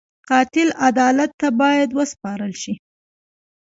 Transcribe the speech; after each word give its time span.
قاتل 0.29 0.69
عدالت 0.87 1.31
ته 1.39 1.47
باید 1.59 1.89
وسپارل 1.97 2.53
شي 2.61 2.73